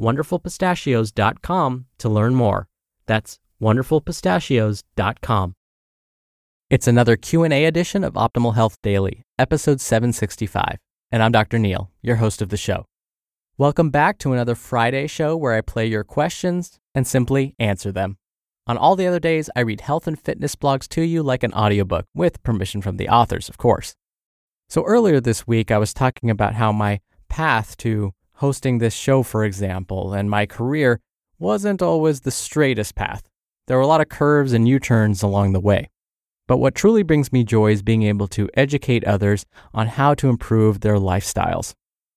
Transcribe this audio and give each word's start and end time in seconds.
wonderfulpistachios.com 0.00 1.86
to 1.98 2.08
learn 2.08 2.34
more. 2.34 2.68
That's 3.06 3.38
wonderfulpistachios.com. 3.60 5.54
It's 6.70 6.86
another 6.86 7.16
Q&A 7.16 7.66
edition 7.66 8.02
of 8.02 8.14
Optimal 8.14 8.54
Health 8.54 8.78
Daily, 8.82 9.24
episode 9.38 9.80
765, 9.80 10.78
and 11.10 11.22
I'm 11.22 11.32
Dr. 11.32 11.58
Neal, 11.58 11.90
your 12.00 12.16
host 12.16 12.40
of 12.40 12.48
the 12.48 12.56
show. 12.56 12.86
Welcome 13.58 13.90
back 13.90 14.16
to 14.18 14.32
another 14.32 14.54
Friday 14.54 15.06
show 15.06 15.36
where 15.36 15.52
I 15.52 15.60
play 15.60 15.86
your 15.86 16.04
questions 16.04 16.80
and 16.94 17.06
simply 17.06 17.54
answer 17.58 17.92
them. 17.92 18.16
On 18.66 18.78
all 18.78 18.96
the 18.96 19.06
other 19.06 19.20
days, 19.20 19.50
I 19.54 19.60
read 19.60 19.82
health 19.82 20.06
and 20.06 20.18
fitness 20.18 20.56
blogs 20.56 20.88
to 20.88 21.02
you 21.02 21.22
like 21.22 21.42
an 21.42 21.52
audiobook, 21.52 22.06
with 22.14 22.42
permission 22.42 22.80
from 22.80 22.96
the 22.96 23.08
authors, 23.08 23.48
of 23.50 23.58
course. 23.58 23.94
So 24.68 24.84
earlier 24.84 25.20
this 25.20 25.46
week, 25.46 25.70
I 25.70 25.78
was 25.78 25.92
talking 25.92 26.30
about 26.30 26.54
how 26.54 26.72
my 26.72 27.00
path 27.28 27.76
to 27.78 28.14
hosting 28.42 28.78
this 28.78 28.92
show, 28.92 29.22
for 29.22 29.44
example, 29.44 30.12
and 30.12 30.28
my 30.28 30.44
career 30.44 30.98
wasn't 31.38 31.80
always 31.80 32.20
the 32.20 32.30
straightest 32.32 32.96
path. 32.96 33.22
There 33.68 33.76
were 33.76 33.84
a 33.84 33.86
lot 33.94 34.00
of 34.00 34.08
curves 34.08 34.52
and 34.52 34.66
U 34.66 34.80
turns 34.80 35.22
along 35.22 35.52
the 35.52 35.60
way. 35.60 35.88
But 36.48 36.56
what 36.56 36.74
truly 36.74 37.04
brings 37.04 37.32
me 37.32 37.44
joy 37.44 37.70
is 37.70 37.82
being 37.82 38.02
able 38.02 38.26
to 38.28 38.50
educate 38.54 39.04
others 39.04 39.46
on 39.72 39.86
how 39.86 40.14
to 40.14 40.28
improve 40.28 40.80
their 40.80 40.96
lifestyles. 40.96 41.74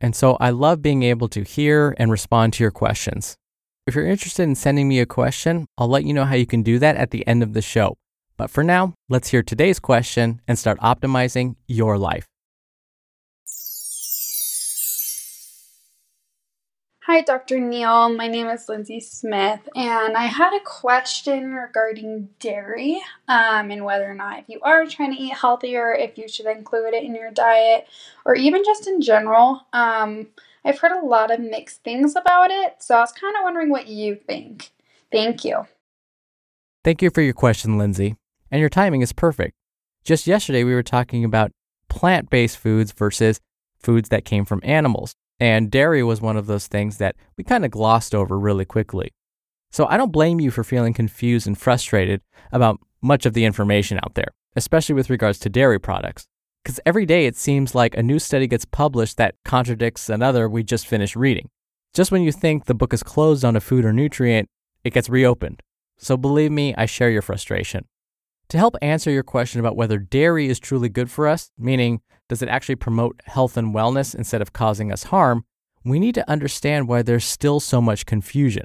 And 0.00 0.16
so 0.16 0.38
I 0.40 0.50
love 0.50 0.80
being 0.80 1.02
able 1.02 1.28
to 1.28 1.42
hear 1.42 1.94
and 1.98 2.10
respond 2.10 2.54
to 2.54 2.64
your 2.64 2.70
questions. 2.70 3.36
If 3.86 3.94
you're 3.94 4.06
interested 4.06 4.44
in 4.44 4.54
sending 4.54 4.88
me 4.88 5.00
a 5.00 5.06
question, 5.06 5.66
I'll 5.76 5.86
let 5.88 6.04
you 6.04 6.14
know 6.14 6.24
how 6.24 6.34
you 6.34 6.46
can 6.46 6.62
do 6.62 6.78
that 6.78 6.96
at 6.96 7.10
the 7.10 7.26
end 7.26 7.42
of 7.42 7.52
the 7.52 7.62
show. 7.62 7.98
But 8.38 8.50
for 8.50 8.64
now, 8.64 8.94
let's 9.10 9.28
hear 9.28 9.42
today's 9.42 9.78
question 9.78 10.40
and 10.48 10.58
start 10.58 10.80
optimizing 10.80 11.56
your 11.68 11.98
life. 11.98 12.26
Hi, 17.06 17.20
Dr. 17.20 17.60
Neal. 17.60 18.08
My 18.08 18.26
name 18.26 18.48
is 18.48 18.68
Lindsay 18.68 18.98
Smith, 18.98 19.60
and 19.76 20.16
I 20.16 20.24
had 20.24 20.52
a 20.56 20.64
question 20.64 21.54
regarding 21.54 22.30
dairy 22.40 23.00
um, 23.28 23.70
and 23.70 23.84
whether 23.84 24.10
or 24.10 24.14
not 24.14 24.40
if 24.40 24.48
you 24.48 24.58
are 24.62 24.84
trying 24.86 25.14
to 25.14 25.22
eat 25.22 25.32
healthier, 25.32 25.94
if 25.94 26.18
you 26.18 26.26
should 26.26 26.46
include 26.46 26.94
it 26.94 27.04
in 27.04 27.14
your 27.14 27.30
diet, 27.30 27.86
or 28.24 28.34
even 28.34 28.64
just 28.64 28.88
in 28.88 29.00
general. 29.00 29.64
Um, 29.72 30.26
I've 30.64 30.80
heard 30.80 31.00
a 31.00 31.06
lot 31.06 31.30
of 31.30 31.38
mixed 31.38 31.84
things 31.84 32.16
about 32.16 32.50
it, 32.50 32.82
so 32.82 32.96
I 32.96 33.02
was 33.02 33.12
kind 33.12 33.36
of 33.36 33.44
wondering 33.44 33.70
what 33.70 33.86
you 33.86 34.16
think. 34.16 34.72
Thank 35.12 35.44
you. 35.44 35.68
Thank 36.82 37.02
you 37.02 37.10
for 37.10 37.20
your 37.20 37.34
question, 37.34 37.78
Lindsay. 37.78 38.16
And 38.50 38.58
your 38.58 38.68
timing 38.68 39.02
is 39.02 39.12
perfect. 39.12 39.54
Just 40.02 40.26
yesterday, 40.26 40.64
we 40.64 40.74
were 40.74 40.82
talking 40.82 41.24
about 41.24 41.52
plant 41.88 42.30
based 42.30 42.58
foods 42.58 42.90
versus 42.90 43.40
foods 43.78 44.08
that 44.08 44.24
came 44.24 44.44
from 44.44 44.60
animals. 44.64 45.14
And 45.38 45.70
dairy 45.70 46.02
was 46.02 46.20
one 46.20 46.36
of 46.36 46.46
those 46.46 46.66
things 46.66 46.98
that 46.98 47.16
we 47.36 47.44
kind 47.44 47.64
of 47.64 47.70
glossed 47.70 48.14
over 48.14 48.38
really 48.38 48.64
quickly. 48.64 49.12
So 49.70 49.86
I 49.86 49.96
don't 49.96 50.12
blame 50.12 50.40
you 50.40 50.50
for 50.50 50.64
feeling 50.64 50.94
confused 50.94 51.46
and 51.46 51.58
frustrated 51.58 52.22
about 52.52 52.80
much 53.02 53.26
of 53.26 53.34
the 53.34 53.44
information 53.44 53.98
out 53.98 54.14
there, 54.14 54.28
especially 54.54 54.94
with 54.94 55.10
regards 55.10 55.38
to 55.40 55.50
dairy 55.50 55.78
products. 55.78 56.26
Because 56.64 56.80
every 56.86 57.06
day 57.06 57.26
it 57.26 57.36
seems 57.36 57.74
like 57.74 57.96
a 57.96 58.02
new 58.02 58.18
study 58.18 58.46
gets 58.46 58.64
published 58.64 59.18
that 59.18 59.34
contradicts 59.44 60.08
another 60.08 60.48
we 60.48 60.62
just 60.62 60.86
finished 60.86 61.14
reading. 61.14 61.48
Just 61.94 62.10
when 62.10 62.22
you 62.22 62.32
think 62.32 62.64
the 62.64 62.74
book 62.74 62.92
is 62.92 63.02
closed 63.02 63.44
on 63.44 63.54
a 63.54 63.60
food 63.60 63.84
or 63.84 63.92
nutrient, 63.92 64.48
it 64.82 64.92
gets 64.92 65.08
reopened. 65.08 65.62
So 65.98 66.16
believe 66.16 66.50
me, 66.50 66.74
I 66.76 66.86
share 66.86 67.10
your 67.10 67.22
frustration. 67.22 67.86
To 68.50 68.58
help 68.58 68.76
answer 68.80 69.10
your 69.10 69.24
question 69.24 69.58
about 69.58 69.76
whether 69.76 69.98
dairy 69.98 70.48
is 70.48 70.60
truly 70.60 70.88
good 70.88 71.10
for 71.10 71.26
us, 71.26 71.50
meaning 71.58 72.00
does 72.28 72.42
it 72.42 72.48
actually 72.48 72.76
promote 72.76 73.20
health 73.24 73.56
and 73.56 73.74
wellness 73.74 74.14
instead 74.14 74.40
of 74.40 74.52
causing 74.52 74.92
us 74.92 75.04
harm, 75.04 75.44
we 75.84 75.98
need 75.98 76.14
to 76.14 76.30
understand 76.30 76.88
why 76.88 77.02
there's 77.02 77.24
still 77.24 77.60
so 77.60 77.80
much 77.80 78.06
confusion. 78.06 78.64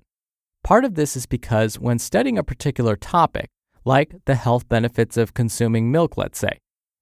Part 0.64 0.86
of 0.86 0.96
this 0.96 1.16
is 1.16 1.25
because 1.25 1.80
when 1.80 1.97
studying 2.00 2.38
a 2.38 2.44
particular 2.44 2.96
topic, 2.96 3.50
like 3.84 4.16
the 4.25 4.36
health 4.36 4.69
benefits 4.69 5.18
of 5.18 5.34
consuming 5.34 5.92
milk, 5.92 6.18
let's 6.18 6.38
say, 6.38 6.59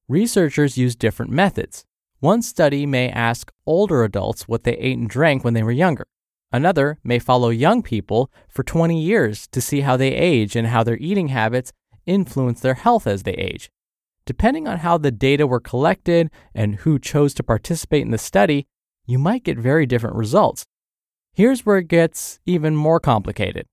researchers 0.07 0.77
use 0.77 0.95
different 0.95 1.31
methods. 1.31 1.85
One 2.19 2.41
study 2.41 2.85
may 2.85 3.09
ask 3.09 3.51
older 3.65 4.03
adults 4.03 4.47
what 4.47 4.63
they 4.63 4.77
ate 4.77 4.97
and 4.97 5.09
drank 5.09 5.43
when 5.43 5.53
they 5.53 5.63
were 5.63 5.71
younger. 5.71 6.05
Another 6.51 6.97
may 7.03 7.19
follow 7.19 7.49
young 7.49 7.83
people 7.83 8.31
for 8.49 8.63
20 8.63 8.99
years 8.99 9.47
to 9.47 9.61
see 9.61 9.81
how 9.81 9.97
they 9.97 10.13
age 10.13 10.55
and 10.55 10.67
how 10.67 10.83
their 10.83 10.97
eating 10.97 11.27
habits 11.27 11.71
influence 12.09 12.59
their 12.59 12.73
health 12.73 13.05
as 13.07 13.23
they 13.23 13.33
age. 13.33 13.69
Depending 14.25 14.67
on 14.67 14.79
how 14.79 14.97
the 14.97 15.11
data 15.11 15.47
were 15.47 15.59
collected 15.59 16.29
and 16.53 16.75
who 16.77 16.99
chose 16.99 17.33
to 17.35 17.43
participate 17.43 18.01
in 18.01 18.11
the 18.11 18.17
study, 18.17 18.67
you 19.05 19.17
might 19.17 19.43
get 19.43 19.57
very 19.57 19.85
different 19.85 20.15
results. 20.15 20.65
Here's 21.33 21.65
where 21.65 21.77
it 21.77 21.87
gets 21.87 22.39
even 22.45 22.75
more 22.75 22.99
complicated. 22.99 23.65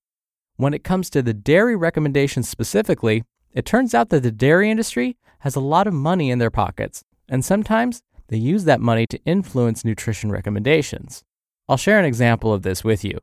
When 0.57 0.73
it 0.73 0.85
comes 0.85 1.11
to 1.11 1.23
the 1.23 1.35
dairy 1.35 1.77
recommendations 1.77 2.49
specifically, 2.49 3.25
it 3.53 3.67
turns 3.67 3.95
out 3.95 4.09
that 4.11 4.23
the 4.23 4.31
dairy 4.31 4.71
industry 4.71 5.17
has 5.41 5.57
a 5.57 5.61
lot 5.61 5.87
of 5.87 5.95
money 5.95 6.31
in 6.31 6.39
their 6.39 6.51
pockets, 6.51 7.03
and 7.29 7.45
sometimes 7.45 8.03
they 8.29 8.37
use 8.37 8.65
that 8.65 8.81
money 8.81 9.07
to 9.11 9.21
influence 9.25 9.85
nutrition 9.85 10.31
recommendations. 10.31 11.23
I'll 11.69 11.77
share 11.77 11.99
an 11.99 12.05
example 12.05 12.53
of 12.53 12.63
this 12.63 12.85
with 12.85 13.05
you. 13.05 13.19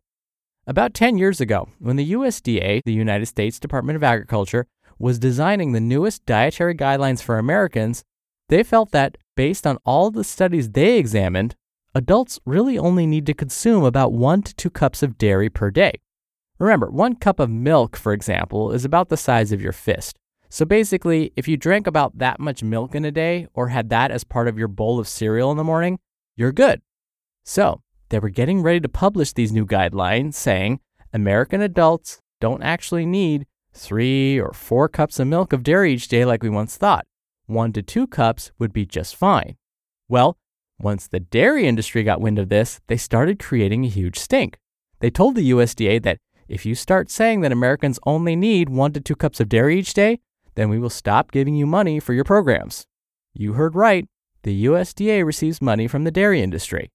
About 0.66 0.94
10 0.94 1.18
years 1.18 1.42
ago, 1.42 1.70
when 1.80 1.96
the 1.96 2.14
USDA, 2.14 2.82
the 2.86 2.94
United 2.94 3.26
States 3.26 3.60
Department 3.60 3.96
of 3.96 4.04
Agriculture, 4.04 4.68
was 5.00 5.20
designing 5.20 5.72
the 5.72 5.80
newest 5.80 6.26
dietary 6.26 6.76
guidelines 6.76 7.22
for 7.22 7.38
Americans, 7.38 8.04
they 8.50 8.64
felt 8.64 8.92
that, 8.92 9.18
based 9.36 9.66
on 9.66 9.78
all 9.86 10.12
the 10.12 10.24
studies 10.24 10.70
they 10.70 10.98
examined, 10.98 11.56
adults 11.96 12.40
really 12.46 12.78
only 12.78 13.06
need 13.06 13.26
to 13.26 13.34
consume 13.34 13.84
about 13.84 14.14
one 14.14 14.42
to 14.44 14.56
two 14.56 14.70
cups 14.70 15.04
of 15.04 15.18
dairy 15.18 15.50
per 15.50 15.72
day. 15.72 15.94
Remember, 16.60 16.90
one 16.90 17.16
cup 17.16 17.40
of 17.40 17.50
milk, 17.50 17.96
for 17.96 18.14
example, 18.14 18.72
is 18.72 18.86
about 18.86 19.10
the 19.10 19.18
size 19.18 19.52
of 19.52 19.62
your 19.62 19.72
fist. 19.72 20.18
So 20.50 20.66
basically, 20.66 21.34
if 21.36 21.48
you 21.48 21.58
drank 21.58 21.88
about 21.88 22.20
that 22.20 22.40
much 22.40 22.64
milk 22.64 22.94
in 22.94 23.06
a 23.06 23.12
day 23.12 23.48
or 23.54 23.70
had 23.70 23.90
that 23.90 24.12
as 24.12 24.24
part 24.24 24.48
of 24.48 24.58
your 24.58 24.68
bowl 24.68 25.00
of 25.00 25.08
cereal 25.08 25.50
in 25.50 25.58
the 25.58 25.64
morning, 25.64 26.00
you're 26.36 26.52
good. 26.52 26.82
So 27.44 27.82
they 28.10 28.20
were 28.20 28.30
getting 28.30 28.62
ready 28.62 28.80
to 28.82 28.90
publish 28.90 29.34
these 29.34 29.52
new 29.52 29.66
guidelines 29.66 30.36
saying 30.36 30.80
American 31.12 31.62
adults 31.62 32.22
don't 32.40 32.62
actually 32.62 33.06
need 33.06 33.48
three 33.74 34.40
or 34.40 34.54
four 34.54 34.88
cups 34.88 35.20
of 35.20 35.28
milk 35.28 35.54
of 35.54 35.64
dairy 35.64 35.94
each 35.94 36.08
day 36.08 36.26
like 36.26 36.44
we 36.44 36.50
once 36.50 36.78
thought. 36.78 37.06
One 37.46 37.74
to 37.74 37.82
two 37.82 38.08
cups 38.08 38.52
would 38.60 38.72
be 38.72 38.86
just 38.86 39.16
fine. 39.16 39.58
Well, 40.08 40.38
once 40.80 41.08
the 41.08 41.20
dairy 41.20 41.68
industry 41.68 42.04
got 42.04 42.22
wind 42.22 42.40
of 42.40 42.50
this, 42.50 42.80
they 42.88 42.98
started 42.98 43.40
creating 43.40 43.86
a 43.86 43.90
huge 43.90 44.18
stink. 44.18 44.58
They 45.00 45.10
told 45.10 45.36
the 45.36 45.52
USDA 45.52 46.02
that 46.04 46.20
if 46.48 46.66
you 46.66 46.76
start 46.76 47.10
saying 47.10 47.42
that 47.42 47.52
Americans 47.52 48.00
only 48.06 48.36
need 48.36 48.70
one 48.70 48.94
to 48.94 49.02
two 49.02 49.16
cups 49.16 49.40
of 49.40 49.50
dairy 49.50 49.80
each 49.80 49.94
day, 49.94 50.20
then 50.56 50.70
we 50.70 50.80
will 50.80 50.90
stop 50.90 51.32
giving 51.32 51.56
you 51.56 51.66
money 51.66 52.00
for 52.00 52.14
your 52.14 52.24
programs. 52.24 52.86
You 53.34 53.54
heard 53.54 53.76
right. 53.76 54.08
The 54.44 54.66
USDA 54.66 55.26
receives 55.26 55.62
money 55.62 55.88
from 55.88 56.04
the 56.04 56.12
dairy 56.12 56.42
industry. 56.42 56.92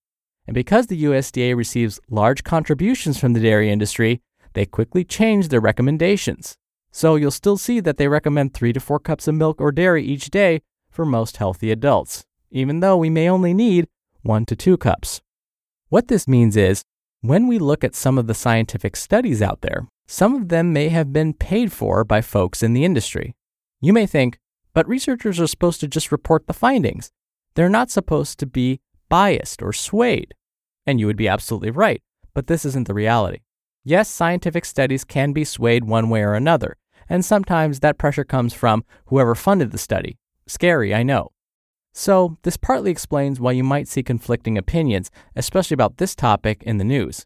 And 0.47 0.55
because 0.55 0.87
the 0.87 1.05
USDA 1.05 1.57
receives 1.57 2.01
large 2.09 2.45
contributions 2.45 3.19
from 3.19 3.33
the 3.33 3.41
dairy 3.41 3.71
industry, 3.71 4.23
they 4.53 4.65
quickly 4.65 5.05
changed 5.05 5.51
their 5.51 5.61
recommendations. 5.61 6.57
So 6.91 7.17
you'll 7.17 7.31
still 7.31 7.57
see 7.57 7.81
that 7.81 7.97
they 7.97 8.09
recommend 8.09 8.55
three 8.55 8.73
to 8.73 8.81
four 8.81 8.99
cups 8.99 9.29
of 9.29 9.35
milk 9.35 9.61
or 9.61 9.73
dairy 9.73 10.05
each 10.05 10.31
day 10.31 10.63
for 10.91 11.05
most 11.05 11.37
healthy 11.37 11.71
adults, 11.71 12.25
even 12.51 12.81
though 12.81 12.97
we 12.97 13.11
may 13.11 13.29
only 13.29 13.55
need 13.55 13.87
one 14.23 14.45
to 14.47 14.57
two 14.57 14.77
cups. 14.77 15.21
What 15.89 16.09
this 16.09 16.27
means 16.27 16.57
is 16.57 16.83
when 17.21 17.47
we 17.47 17.59
look 17.59 17.85
at 17.85 17.95
some 17.95 18.19
of 18.19 18.27
the 18.27 18.35
scientific 18.35 18.97
studies 18.97 19.43
out 19.43 19.61
there, 19.61 19.87
some 20.07 20.35
of 20.35 20.49
them 20.49 20.73
may 20.73 20.89
have 20.89 21.13
been 21.13 21.35
paid 21.35 21.73
for 21.73 22.05
by 22.05 22.21
folks 22.21 22.63
in 22.63 22.73
the 22.73 22.85
industry. 22.85 23.35
You 23.81 23.93
may 23.93 24.07
think, 24.07 24.39
but 24.73 24.89
researchers 24.89 25.41
are 25.41 25.47
supposed 25.47 25.81
to 25.81 25.89
just 25.89 26.13
report 26.13 26.47
the 26.47 26.53
findings. 26.53 27.11
They're 27.55 27.69
not 27.69 27.91
supposed 27.91 28.39
to 28.39 28.47
be 28.47 28.81
biased 29.09 29.63
or 29.63 29.73
swayed. 29.73 30.35
And 30.87 31.01
you 31.01 31.07
would 31.07 31.17
be 31.17 31.29
absolutely 31.29 31.71
right, 31.71 32.01
but 32.35 32.47
this 32.47 32.65
isn't 32.65 32.87
the 32.87 32.95
reality. 32.95 33.41
Yes, 33.89 34.11
scientific 34.11 34.67
studies 34.67 35.03
can 35.03 35.33
be 35.33 35.45
swayed 35.45 35.85
one 35.85 36.11
way 36.11 36.21
or 36.21 36.35
another, 36.35 36.77
and 37.09 37.25
sometimes 37.25 37.81
that 37.81 37.97
pressure 37.97 38.23
comes 38.23 38.53
from 38.53 38.85
whoever 39.07 39.35
funded 39.35 39.71
the 39.71 39.79
study. 39.79 40.19
Scary, 40.47 40.95
I 40.95 41.03
know. 41.03 41.31
So, 41.95 42.37
this 42.43 42.59
partly 42.59 42.91
explains 42.91 43.41
why 43.41 43.53
you 43.53 43.65
might 43.65 43.89
see 43.89 44.03
conflicting 44.03 44.59
opinions, 44.59 45.11
especially 45.35 45.73
about 45.73 45.97
this 45.97 46.15
topic 46.15 46.63
in 46.65 46.77
the 46.77 46.85
news. 46.85 47.25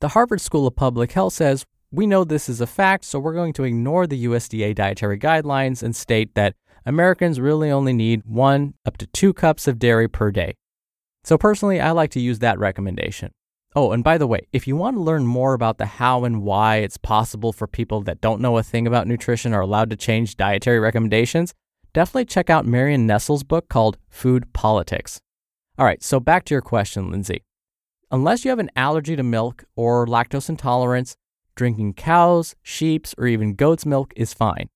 The 0.00 0.08
Harvard 0.08 0.42
School 0.42 0.66
of 0.66 0.76
Public 0.76 1.12
Health 1.12 1.32
says, 1.32 1.64
We 1.90 2.06
know 2.06 2.24
this 2.24 2.46
is 2.46 2.60
a 2.60 2.66
fact, 2.66 3.06
so 3.06 3.18
we're 3.18 3.32
going 3.32 3.54
to 3.54 3.64
ignore 3.64 4.06
the 4.06 4.26
USDA 4.26 4.74
dietary 4.74 5.18
guidelines 5.18 5.82
and 5.82 5.96
state 5.96 6.34
that 6.34 6.54
Americans 6.84 7.40
really 7.40 7.70
only 7.70 7.94
need 7.94 8.20
one 8.26 8.74
up 8.84 8.98
to 8.98 9.06
two 9.06 9.32
cups 9.32 9.66
of 9.66 9.78
dairy 9.78 10.08
per 10.08 10.30
day. 10.30 10.56
So, 11.24 11.38
personally, 11.38 11.80
I 11.80 11.92
like 11.92 12.10
to 12.10 12.20
use 12.20 12.40
that 12.40 12.58
recommendation. 12.58 13.32
Oh, 13.74 13.92
and 13.92 14.04
by 14.04 14.18
the 14.18 14.26
way, 14.26 14.46
if 14.52 14.66
you 14.66 14.76
want 14.76 14.96
to 14.96 15.02
learn 15.02 15.24
more 15.24 15.54
about 15.54 15.78
the 15.78 15.86
how 15.86 16.24
and 16.24 16.42
why 16.42 16.76
it's 16.76 16.98
possible 16.98 17.52
for 17.52 17.66
people 17.66 18.02
that 18.02 18.20
don't 18.20 18.42
know 18.42 18.58
a 18.58 18.62
thing 18.62 18.86
about 18.86 19.06
nutrition 19.06 19.54
are 19.54 19.62
allowed 19.62 19.88
to 19.90 19.96
change 19.96 20.36
dietary 20.36 20.78
recommendations, 20.78 21.54
definitely 21.94 22.26
check 22.26 22.50
out 22.50 22.66
Marion 22.66 23.06
Nestle's 23.06 23.44
book 23.44 23.70
called 23.70 23.96
Food 24.10 24.52
Politics. 24.52 25.20
All 25.78 25.86
right, 25.86 26.02
so 26.02 26.20
back 26.20 26.44
to 26.44 26.54
your 26.54 26.60
question, 26.60 27.10
Lindsay. 27.10 27.44
Unless 28.10 28.44
you 28.44 28.50
have 28.50 28.58
an 28.58 28.70
allergy 28.76 29.16
to 29.16 29.22
milk 29.22 29.64
or 29.74 30.06
lactose 30.06 30.50
intolerance, 30.50 31.16
drinking 31.54 31.94
cow's, 31.94 32.54
sheep's, 32.62 33.14
or 33.16 33.26
even 33.26 33.54
goat's 33.54 33.86
milk 33.86 34.12
is 34.14 34.34
fine. 34.34 34.68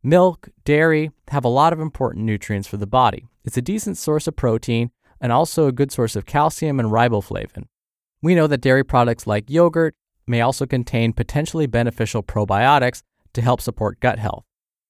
Milk, 0.00 0.48
dairy 0.64 1.10
have 1.30 1.44
a 1.44 1.48
lot 1.48 1.72
of 1.72 1.80
important 1.80 2.24
nutrients 2.24 2.68
for 2.68 2.76
the 2.76 2.86
body. 2.86 3.26
It's 3.44 3.56
a 3.56 3.62
decent 3.62 3.98
source 3.98 4.28
of 4.28 4.36
protein 4.36 4.92
and 5.20 5.32
also 5.32 5.66
a 5.66 5.72
good 5.72 5.90
source 5.90 6.14
of 6.14 6.24
calcium 6.24 6.78
and 6.78 6.90
riboflavin. 6.90 7.64
We 8.24 8.34
know 8.34 8.46
that 8.46 8.62
dairy 8.62 8.84
products 8.86 9.26
like 9.26 9.50
yogurt 9.50 9.94
may 10.26 10.40
also 10.40 10.64
contain 10.64 11.12
potentially 11.12 11.66
beneficial 11.66 12.22
probiotics 12.22 13.02
to 13.34 13.42
help 13.42 13.60
support 13.60 14.00
gut 14.00 14.18
health. 14.18 14.44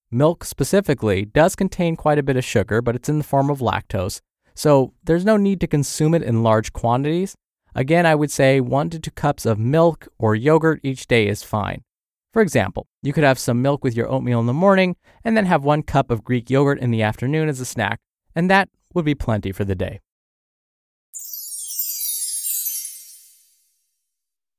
Milk 0.09 0.45
specifically 0.45 1.25
does 1.25 1.57
contain 1.57 1.97
quite 1.97 2.17
a 2.17 2.23
bit 2.23 2.37
of 2.37 2.45
sugar, 2.45 2.81
but 2.81 2.95
it's 2.95 3.09
in 3.09 3.19
the 3.19 3.25
form 3.25 3.51
of 3.51 3.59
lactose, 3.59 4.21
so 4.55 4.93
there's 5.03 5.25
no 5.25 5.37
need 5.37 5.61
to 5.63 5.67
consume 5.67 6.15
it 6.15 6.23
in 6.23 6.45
large 6.45 6.73
quantities. 6.73 7.35
Again, 7.75 8.07
I 8.07 8.15
would 8.15 8.31
say 8.31 8.61
one 8.61 8.89
to 8.91 9.01
two 9.01 9.11
cups 9.11 9.47
of 9.47 9.59
milk 9.59 10.07
or 10.17 10.37
yogurt 10.37 10.79
each 10.85 11.09
day 11.09 11.27
is 11.27 11.43
fine. 11.43 11.83
For 12.33 12.41
example, 12.41 12.87
you 13.03 13.13
could 13.13 13.25
have 13.25 13.41
some 13.41 13.61
milk 13.61 13.83
with 13.83 13.97
your 13.97 14.09
oatmeal 14.09 14.39
in 14.39 14.47
the 14.47 14.53
morning 14.53 14.95
and 15.25 15.37
then 15.37 15.47
have 15.47 15.65
one 15.65 15.83
cup 15.83 16.09
of 16.09 16.23
Greek 16.23 16.51
yogurt 16.51 16.79
in 16.79 16.93
the 16.93 17.03
afternoon 17.03 17.49
as 17.49 17.59
a 17.59 17.65
snack, 17.65 17.99
and 18.33 18.49
that 18.49 18.69
would 18.95 19.05
be 19.05 19.17
plenty 19.17 19.51
for 19.51 19.65
the 19.65 19.75
day. 19.75 19.99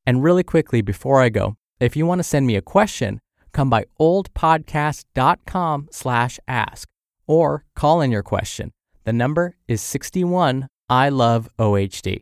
And 0.06 0.24
really 0.24 0.44
quickly 0.44 0.82
before 0.82 1.22
I 1.22 1.30
go, 1.30 1.58
if 1.80 1.96
you 1.96 2.06
want 2.06 2.20
to 2.20 2.24
send 2.24 2.48
me 2.48 2.56
a 2.56 2.62
question, 2.62 3.20
come 3.52 3.70
by 3.70 3.86
oldpodcast.com 4.00 5.88
slash 5.92 6.40
ask 6.48 6.88
or 7.28 7.66
call 7.76 8.02
in 8.02 8.12
your 8.12 8.24
question. 8.24 8.72
The 9.04 9.14
number 9.14 9.56
is 9.68 9.82
61 9.82 10.68
I 10.88 11.10
love 11.10 11.50
OHD. 11.58 12.22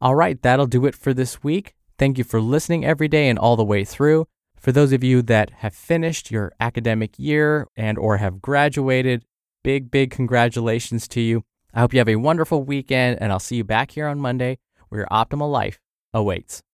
All 0.00 0.14
right, 0.14 0.40
that'll 0.42 0.66
do 0.66 0.86
it 0.86 0.94
for 0.94 1.14
this 1.14 1.42
week. 1.42 1.74
Thank 1.98 2.18
you 2.18 2.24
for 2.24 2.40
listening 2.40 2.84
every 2.84 3.08
day 3.08 3.28
and 3.28 3.38
all 3.38 3.56
the 3.56 3.64
way 3.64 3.84
through. 3.84 4.26
For 4.56 4.72
those 4.72 4.92
of 4.92 5.04
you 5.04 5.22
that 5.22 5.50
have 5.58 5.74
finished 5.74 6.30
your 6.30 6.52
academic 6.58 7.18
year 7.18 7.66
and 7.76 7.98
or 7.98 8.16
have 8.16 8.42
graduated, 8.42 9.24
big 9.62 9.90
big 9.90 10.10
congratulations 10.10 11.06
to 11.08 11.20
you. 11.20 11.44
I 11.72 11.80
hope 11.80 11.92
you 11.92 12.00
have 12.00 12.08
a 12.08 12.16
wonderful 12.16 12.62
weekend 12.62 13.18
and 13.20 13.30
I'll 13.32 13.38
see 13.38 13.56
you 13.56 13.64
back 13.64 13.92
here 13.92 14.06
on 14.06 14.20
Monday 14.20 14.58
where 14.88 15.00
your 15.00 15.08
optimal 15.08 15.50
life 15.50 15.78
awaits. 16.12 16.62